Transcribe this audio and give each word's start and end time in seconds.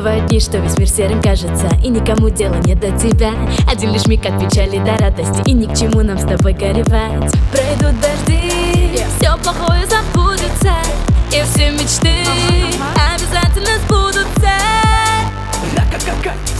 дни, 0.00 0.40
что 0.40 0.58
весь 0.58 0.76
мир 0.76 0.88
серым 0.88 1.22
кажется 1.22 1.68
И 1.82 1.88
никому 1.88 2.28
дела 2.28 2.56
не 2.64 2.74
до 2.74 2.90
тебя. 2.98 3.30
Один 3.70 3.92
лишь 3.92 4.06
миг 4.06 4.26
от 4.26 4.40
печали 4.40 4.78
до 4.78 4.96
радости 4.96 5.48
И 5.48 5.52
ни 5.52 5.66
к 5.66 5.78
чему 5.78 6.02
нам 6.02 6.18
с 6.18 6.22
тобой 6.22 6.52
горевать. 6.52 7.32
Пройдут 7.52 8.00
дожди, 8.00 9.02
все 9.18 9.36
плохое 9.36 9.86
забудется 9.86 10.72
И 11.30 11.42
все 11.52 11.70
мечты 11.70 12.10
обязательно 12.96 13.78
сбудутся. 13.86 14.50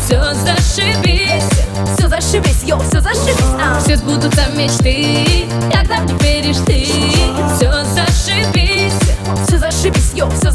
Все 0.04 0.20
зашибись, 0.34 1.66
все 1.96 2.08
зашибись, 2.08 2.62
йоу, 2.64 2.78
все 2.80 3.00
зашибись 3.00 3.36
а. 3.58 3.80
Все 3.80 3.96
сбудутся 3.96 4.44
мечты, 4.54 5.48
когда 5.72 5.98
них 5.98 6.22
веришь 6.22 6.58
ты 6.66 6.83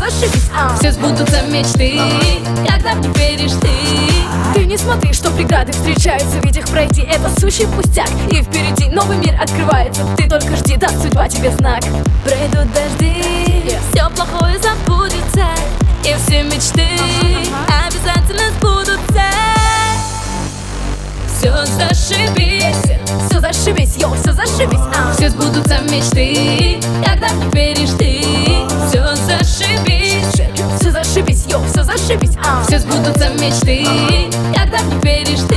зашибись 0.09 0.49
а. 0.55 0.75
Все 0.77 0.91
сбудутся 0.91 1.41
мечты, 1.43 1.99
когда 2.67 2.93
в 2.93 2.99
них 3.01 3.17
веришь 3.17 3.51
ты 3.61 3.69
Ты 4.53 4.65
не 4.65 4.77
смотри, 4.77 5.13
что 5.13 5.31
преграды 5.31 5.71
встречаются. 5.71 6.39
Ведь 6.43 6.57
их 6.57 6.67
пройти 6.69 7.01
это 7.01 7.29
сущий 7.39 7.67
пустяк. 7.67 8.09
И 8.31 8.41
впереди 8.41 8.89
новый 8.89 9.17
мир 9.17 9.35
открывается. 9.39 10.05
Ты 10.17 10.27
только 10.27 10.55
жди, 10.55 10.75
даст 10.77 11.01
судьба 11.01 11.27
тебе 11.27 11.51
знак. 11.51 11.81
Пройдут 12.23 12.71
дожди, 12.73 13.77
все 13.91 14.09
плохое 14.09 14.57
забудется. 14.59 15.47
И 16.03 16.15
все 16.25 16.43
мечты 16.43 16.87
обязательно 17.67 18.51
сбудутся. 18.57 19.23
Все 21.37 21.53
зашибись, 21.65 22.99
Все 23.29 23.39
зашибись, 23.39 23.95
йоу, 23.97 24.13
все 24.15 24.33
зашибись. 24.33 24.79
А. 24.93 25.13
все 25.13 25.29
сбудутся 25.29 25.79
мечты 25.89 26.28
все 32.69 32.77
сбудутся 32.77 33.29
мечты. 33.29 33.83
Когда 34.55 34.77
них 34.77 35.03
веришь 35.03 35.39
ты? 35.49 35.55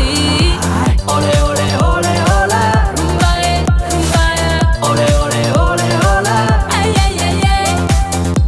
Ole 1.07 1.35
ole 1.45 1.67
ole 1.79 2.13
ole 2.33 2.63
Румбае, 2.97 3.67
румбая, 3.91 4.49
Ole 4.81 5.07
ole 5.21 5.43
ole 5.53 5.89
ole 6.09 6.37
ай-яй-яй-яй 6.73 7.77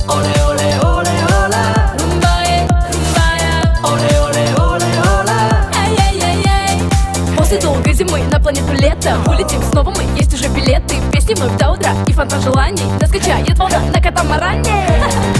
Ole 0.08 0.34
ole 0.48 0.68
ole 0.80 1.14
ole 1.36 1.64
Румбае, 1.98 2.66
румбая, 2.90 3.52
Ole 3.82 4.12
ole 4.24 4.44
ole 4.56 4.90
ole 5.12 5.38
ай-яй-яй-яй 5.76 7.36
После 7.36 7.58
долгой 7.58 7.92
зимы 7.92 8.20
на 8.32 8.40
планету 8.40 8.72
лето. 8.72 9.18
Улетим 9.26 9.60
снова 9.70 9.90
мы, 9.90 10.04
есть 10.18 10.32
уже 10.32 10.48
билеты. 10.48 10.96
Песни 11.12 11.34
вновь 11.34 11.58
до 11.58 11.72
утра. 11.72 11.92
И 12.06 12.12
фонтан 12.14 12.40
желаний. 12.40 12.84
Нас 12.98 13.10
качает 13.10 13.58
волна 13.58 13.80
на 13.92 14.00
катамаране 14.00 15.33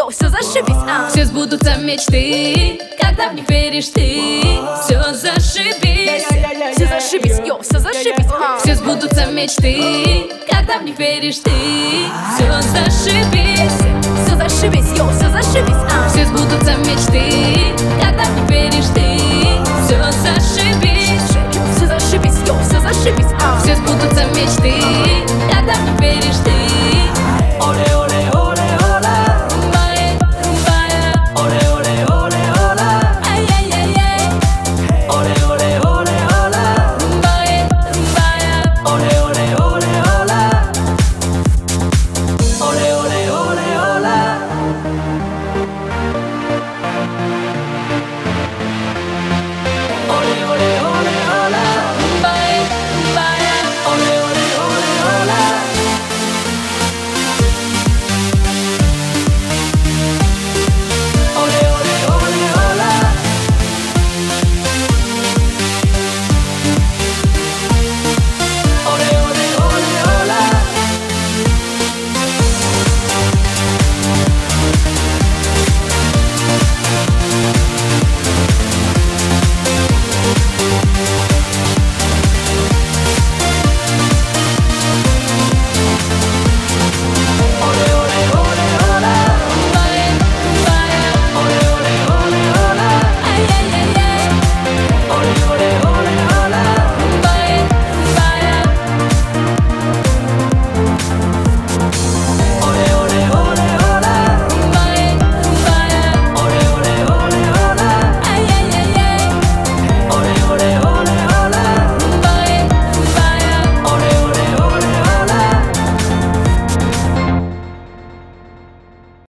йоу, 0.00 0.10
все 0.10 0.28
зашибись 0.28 0.82
а. 0.88 1.08
все 1.10 1.24
сбудутся 1.26 1.76
мечты 1.76 2.80
Когда 2.98 3.28
в 3.28 3.34
них 3.34 3.48
веришь 3.48 3.88
ты 3.88 4.40
Все 4.82 5.02
зашибись, 5.12 6.24
Все 6.74 6.86
зашибись, 6.86 7.38
йоу, 7.46 7.60
все 7.62 7.78
зашибись 7.78 8.26
а. 8.32 8.58
все 8.58 8.74
сбудутся 8.76 9.26
мечты 9.26 10.30
Когда 10.48 10.78
в 10.78 10.84
них 10.84 10.98
веришь 10.98 11.38
ты 11.38 11.50
Все 12.34 12.62
зашибись, 12.62 13.76
Все 14.24 14.36
зашибись, 14.36 14.96
йоу, 14.96 15.10
все 15.10 15.28
зашибись 15.30 15.82
а. 15.90 16.08
все 16.08 16.24
сбудутся 16.26 16.74
мечты 16.76 17.74
Когда 18.02 18.24
в 18.24 18.40
них 18.40 18.50
веришь 18.50 18.86
ты 18.94 19.09